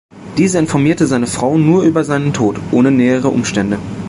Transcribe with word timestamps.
Diese 0.39 0.57
informierte 0.57 1.05
seine 1.05 1.27
Frau 1.27 1.59
nur 1.59 1.83
über 1.83 2.03
seinen 2.03 2.33
Tod, 2.33 2.59
ohne 2.71 2.89
nähere 2.89 3.27
Umstände. 3.27 3.77